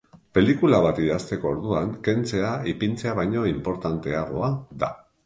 Pelikula 0.35 0.77
bat 0.85 1.01
idazteko 1.01 1.51
orduan, 1.55 1.91
kentzea 2.07 2.49
ipintzea 2.73 3.13
baino 3.21 3.45
inportanteagoa 3.51 4.49
da. 4.87 4.91